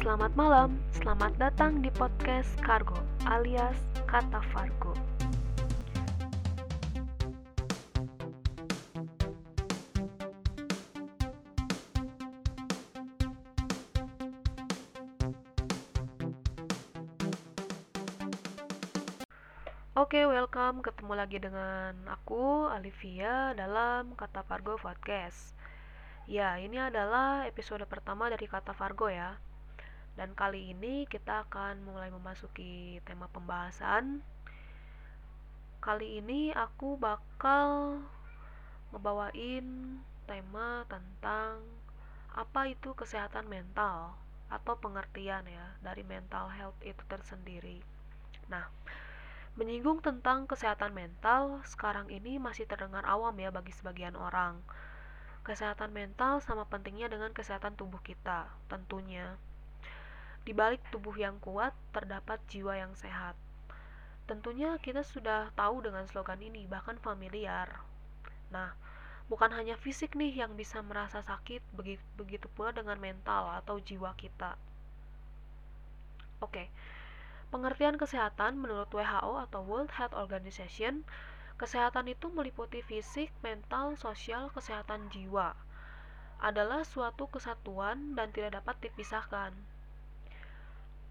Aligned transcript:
Selamat 0.00 0.32
malam, 0.32 0.80
selamat 0.96 1.36
datang 1.36 1.84
di 1.84 1.92
podcast 1.92 2.48
Kargo 2.64 2.96
alias 3.28 3.76
Kata 4.08 4.40
Fargo. 4.48 4.96
Oke, 20.00 20.24
welcome. 20.24 20.80
Ketemu 20.80 21.12
lagi 21.12 21.36
dengan 21.44 21.92
aku, 22.08 22.72
Alivia, 22.72 23.52
dalam 23.52 24.16
Kata 24.16 24.48
Fargo 24.48 24.80
Podcast. 24.80 25.52
Ya, 26.24 26.56
ini 26.56 26.80
adalah 26.80 27.44
episode 27.44 27.84
pertama 27.84 28.32
dari 28.32 28.48
Kata 28.48 28.72
Fargo 28.72 29.12
ya. 29.12 29.49
Dan 30.18 30.34
kali 30.34 30.74
ini 30.74 31.06
kita 31.06 31.46
akan 31.46 31.86
mulai 31.86 32.10
memasuki 32.10 32.98
tema 33.06 33.30
pembahasan. 33.30 34.24
Kali 35.80 36.20
ini 36.20 36.52
aku 36.52 37.00
bakal 37.00 37.98
ngebawain 38.90 39.98
tema 40.26 40.86
tentang 40.86 41.62
apa 42.30 42.70
itu 42.70 42.94
kesehatan 42.94 43.50
mental 43.50 44.14
atau 44.50 44.74
pengertian 44.78 45.46
ya 45.46 45.66
dari 45.82 46.02
mental 46.02 46.50
health 46.50 46.78
itu 46.82 47.00
tersendiri. 47.06 47.82
Nah, 48.50 48.66
menyinggung 49.54 50.02
tentang 50.02 50.46
kesehatan 50.50 50.90
mental 50.94 51.62
sekarang 51.66 52.10
ini 52.10 52.38
masih 52.42 52.66
terdengar 52.66 53.06
awam 53.06 53.34
ya 53.38 53.50
bagi 53.54 53.70
sebagian 53.70 54.18
orang. 54.18 54.58
Kesehatan 55.46 55.94
mental 55.94 56.42
sama 56.42 56.66
pentingnya 56.66 57.08
dengan 57.10 57.32
kesehatan 57.34 57.78
tubuh 57.78 58.02
kita, 58.02 58.50
tentunya. 58.66 59.38
Di 60.42 60.56
balik 60.56 60.80
tubuh 60.88 61.14
yang 61.14 61.36
kuat 61.38 61.76
terdapat 61.92 62.40
jiwa 62.48 62.76
yang 62.80 62.96
sehat. 62.96 63.36
Tentunya 64.24 64.78
kita 64.78 65.02
sudah 65.02 65.50
tahu 65.58 65.82
dengan 65.84 66.06
slogan 66.06 66.38
ini, 66.38 66.64
bahkan 66.70 66.96
familiar. 67.02 67.82
Nah, 68.54 68.74
bukan 69.26 69.50
hanya 69.54 69.74
fisik 69.78 70.14
nih 70.14 70.42
yang 70.46 70.54
bisa 70.54 70.82
merasa 70.82 71.22
sakit, 71.22 71.62
begitu 72.18 72.46
pula 72.54 72.70
dengan 72.70 72.98
mental 72.98 73.50
atau 73.58 73.82
jiwa 73.82 74.14
kita. 74.14 74.54
Oke. 76.40 76.72
Pengertian 77.50 77.98
kesehatan 77.98 78.62
menurut 78.62 78.86
WHO 78.94 79.34
atau 79.50 79.60
World 79.66 79.90
Health 79.98 80.14
Organization, 80.14 81.02
kesehatan 81.58 82.06
itu 82.06 82.30
meliputi 82.30 82.80
fisik, 82.80 83.34
mental, 83.42 83.98
sosial, 83.98 84.48
kesehatan 84.54 85.10
jiwa. 85.10 85.58
Adalah 86.38 86.86
suatu 86.86 87.26
kesatuan 87.26 88.14
dan 88.14 88.30
tidak 88.30 88.62
dapat 88.62 88.78
dipisahkan. 88.86 89.52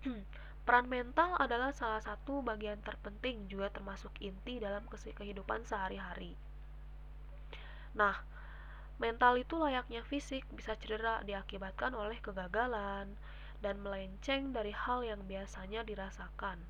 Peran 0.66 0.86
mental 0.88 1.36
adalah 1.42 1.74
salah 1.74 2.00
satu 2.00 2.46
bagian 2.46 2.80
terpenting 2.86 3.50
juga 3.50 3.74
termasuk 3.74 4.14
inti 4.22 4.62
dalam 4.62 4.86
kehidupan 4.88 5.66
sehari-hari. 5.66 6.38
Nah, 7.98 8.22
mental 9.02 9.42
itu 9.42 9.58
layaknya 9.58 10.06
fisik 10.06 10.46
bisa 10.54 10.78
cedera 10.78 11.26
diakibatkan 11.26 11.98
oleh 11.98 12.22
kegagalan 12.22 13.10
dan 13.60 13.76
melenceng 13.82 14.56
dari 14.56 14.72
hal 14.72 15.04
yang 15.04 15.20
biasanya 15.26 15.84
dirasakan. 15.84 16.62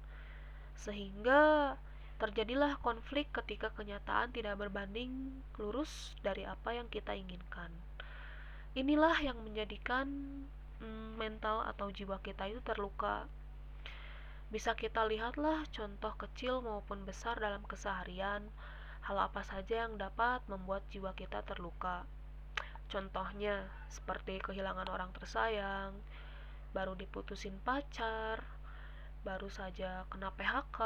Sehingga 0.80 1.76
terjadilah 2.20 2.80
konflik 2.82 3.30
ketika 3.36 3.72
kenyataan 3.76 4.32
tidak 4.34 4.60
berbanding 4.60 5.44
lurus 5.60 6.16
dari 6.24 6.44
apa 6.44 6.76
yang 6.76 6.88
kita 6.88 7.14
inginkan. 7.16 7.72
Inilah 8.74 9.18
yang 9.20 9.40
menjadikan 9.44 10.08
mm, 10.80 11.20
mental 11.20 11.64
atau 11.68 11.92
jiwa 11.92 12.20
kita 12.24 12.48
itu 12.48 12.64
terluka. 12.64 13.28
Bisa 14.50 14.74
kita 14.74 15.06
lihatlah 15.06 15.68
contoh 15.70 16.14
kecil 16.18 16.66
maupun 16.66 17.06
besar 17.06 17.38
dalam 17.38 17.62
keseharian, 17.68 18.50
hal 19.06 19.18
apa 19.22 19.46
saja 19.46 19.86
yang 19.86 20.02
dapat 20.02 20.42
membuat 20.50 20.82
jiwa 20.90 21.14
kita 21.14 21.46
terluka. 21.46 22.04
Contohnya, 22.90 23.70
seperti 23.94 24.42
kehilangan 24.42 24.90
orang 24.90 25.14
tersayang, 25.14 25.94
baru 26.74 26.98
diputusin 26.98 27.62
pacar, 27.62 28.42
baru 29.22 29.46
saja 29.54 30.10
kena 30.10 30.34
PHK, 30.34 30.80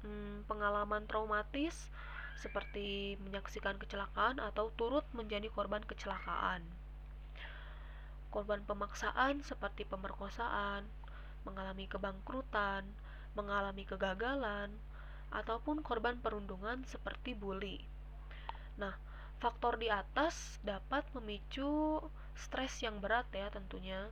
hmm, 0.00 0.48
pengalaman 0.48 1.04
traumatis 1.04 1.92
seperti 2.40 3.20
menyaksikan 3.20 3.76
kecelakaan 3.76 4.40
atau 4.40 4.72
turut 4.72 5.04
menjadi 5.12 5.52
korban 5.52 5.84
kecelakaan 5.84 6.64
korban 8.30 8.62
pemaksaan 8.64 9.42
seperti 9.42 9.84
pemerkosaan, 9.84 10.86
mengalami 11.42 11.90
kebangkrutan, 11.90 12.86
mengalami 13.34 13.82
kegagalan, 13.86 14.70
ataupun 15.30 15.82
korban 15.82 16.18
perundungan 16.18 16.82
seperti 16.86 17.38
bully. 17.38 17.78
Nah, 18.78 18.94
faktor 19.38 19.78
di 19.78 19.90
atas 19.90 20.58
dapat 20.66 21.06
memicu 21.14 22.02
stres 22.34 22.82
yang 22.82 22.98
berat 22.98 23.26
ya 23.30 23.50
tentunya. 23.50 24.10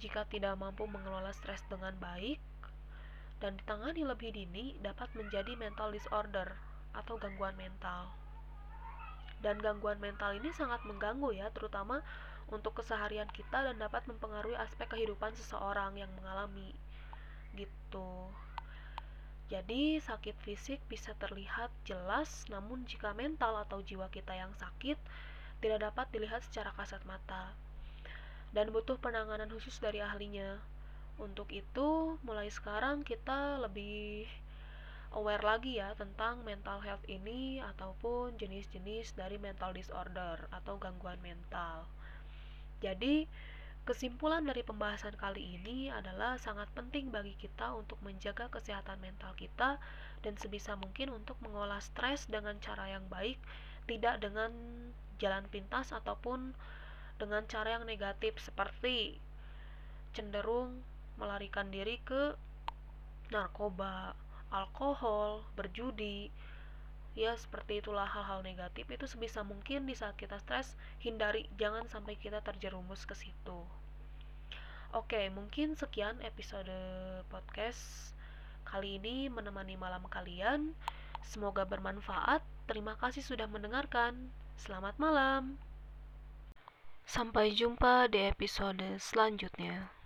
Jika 0.00 0.26
tidak 0.26 0.58
mampu 0.58 0.84
mengelola 0.90 1.30
stres 1.30 1.62
dengan 1.70 1.94
baik 1.96 2.40
dan 3.38 3.58
ditangani 3.58 4.06
lebih 4.06 4.34
dini 4.34 4.74
dapat 4.82 5.10
menjadi 5.14 5.54
mental 5.58 5.90
disorder 5.94 6.58
atau 6.94 7.16
gangguan 7.16 7.56
mental. 7.56 8.12
Dan 9.42 9.58
gangguan 9.58 9.98
mental 9.98 10.38
ini 10.38 10.54
sangat 10.54 10.86
mengganggu 10.86 11.34
ya, 11.34 11.50
terutama 11.50 11.98
untuk 12.52 12.78
keseharian 12.78 13.28
kita 13.32 13.64
dan 13.64 13.80
dapat 13.80 14.04
mempengaruhi 14.04 14.54
aspek 14.60 14.92
kehidupan 14.92 15.32
seseorang 15.34 15.96
yang 15.96 16.12
mengalami 16.20 16.76
gitu. 17.56 18.28
Jadi, 19.48 20.00
sakit 20.00 20.36
fisik 20.44 20.80
bisa 20.88 21.12
terlihat 21.20 21.68
jelas, 21.84 22.44
namun 22.48 22.84
jika 22.88 23.12
mental 23.12 23.56
atau 23.60 23.84
jiwa 23.84 24.08
kita 24.08 24.32
yang 24.32 24.52
sakit 24.56 24.96
tidak 25.60 25.92
dapat 25.92 26.06
dilihat 26.12 26.40
secara 26.44 26.72
kasat 26.76 27.04
mata 27.04 27.52
dan 28.52 28.68
butuh 28.68 29.00
penanganan 29.00 29.48
khusus 29.48 29.80
dari 29.80 30.04
ahlinya. 30.04 30.60
Untuk 31.20 31.52
itu, 31.52 32.16
mulai 32.24 32.48
sekarang 32.48 33.04
kita 33.04 33.60
lebih 33.60 34.28
aware 35.12 35.44
lagi 35.44 35.76
ya 35.76 35.92
tentang 35.96 36.40
mental 36.40 36.80
health 36.80 37.04
ini 37.04 37.60
ataupun 37.60 38.40
jenis-jenis 38.40 39.12
dari 39.12 39.36
mental 39.36 39.76
disorder 39.76 40.48
atau 40.48 40.80
gangguan 40.80 41.20
mental. 41.20 41.84
Jadi, 42.82 43.30
kesimpulan 43.86 44.42
dari 44.42 44.66
pembahasan 44.66 45.14
kali 45.14 45.58
ini 45.58 45.90
adalah 45.90 46.34
sangat 46.38 46.66
penting 46.74 47.14
bagi 47.14 47.38
kita 47.38 47.70
untuk 47.78 47.98
menjaga 48.02 48.50
kesehatan 48.50 48.98
mental 48.98 49.30
kita 49.38 49.78
dan 50.26 50.34
sebisa 50.38 50.74
mungkin 50.74 51.14
untuk 51.14 51.38
mengolah 51.42 51.78
stres 51.78 52.26
dengan 52.26 52.58
cara 52.58 52.90
yang 52.90 53.06
baik, 53.06 53.38
tidak 53.86 54.18
dengan 54.18 54.50
jalan 55.22 55.46
pintas 55.50 55.94
ataupun 55.94 56.54
dengan 57.22 57.46
cara 57.46 57.78
yang 57.78 57.86
negatif 57.86 58.34
seperti 58.42 59.14
cenderung 60.10 60.82
melarikan 61.14 61.70
diri 61.70 62.02
ke 62.02 62.34
narkoba, 63.30 64.12
alkohol, 64.50 65.46
berjudi, 65.54 66.28
ya 67.12 67.36
seperti 67.36 67.84
itulah 67.84 68.08
hal-hal 68.08 68.40
negatif. 68.40 68.88
Itu 68.88 69.04
sebisa 69.04 69.44
mungkin 69.44 69.84
di 69.84 69.94
saat 69.96 70.16
kita 70.16 70.40
stres 70.40 70.74
hindari. 71.00 71.48
Jangan 71.60 71.88
sampai 71.88 72.16
kita 72.16 72.40
terjerumus 72.40 73.04
ke 73.04 73.14
situ. 73.16 73.60
Oke 74.92 75.32
mungkin 75.32 75.72
sekian 75.72 76.20
episode 76.20 76.68
podcast 77.32 78.12
kali 78.68 79.00
ini 79.00 79.32
menemani 79.32 79.76
malam 79.80 80.04
kalian. 80.08 80.76
Semoga 81.24 81.64
bermanfaat. 81.64 82.44
Terima 82.68 82.98
kasih 83.00 83.24
sudah 83.24 83.48
mendengarkan. 83.48 84.28
Selamat 84.60 84.96
malam. 85.00 85.56
Sampai 87.08 87.56
jumpa 87.56 88.06
di 88.12 88.28
episode 88.28 89.00
selanjutnya 89.00 90.01